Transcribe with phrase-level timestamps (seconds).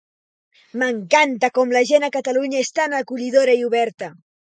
[0.83, 4.15] M'encanta com la gent a Catalunya és tan acollidora i oberta.